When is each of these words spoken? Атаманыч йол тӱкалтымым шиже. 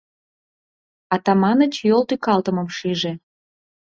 Атаманыч 1.15 1.73
йол 1.89 2.01
тӱкалтымым 2.09 2.67
шиже. 2.77 3.13